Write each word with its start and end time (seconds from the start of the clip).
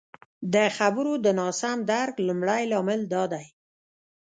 د 0.53 0.55
خبرو 0.77 1.13
د 1.25 1.27
ناسم 1.39 1.77
درک 1.91 2.15
لمړی 2.27 2.63
لامل 2.71 3.01
دادی 3.13 3.45